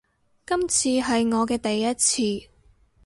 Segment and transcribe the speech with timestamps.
[0.47, 2.49] 今次係我嘅第一次